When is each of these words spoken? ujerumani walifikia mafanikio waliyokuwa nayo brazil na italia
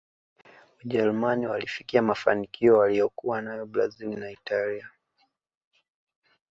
ujerumani 0.85 1.47
walifikia 1.47 2.01
mafanikio 2.01 2.77
waliyokuwa 2.77 3.41
nayo 3.41 3.65
brazil 3.65 4.19
na 4.19 4.31
italia 4.31 4.89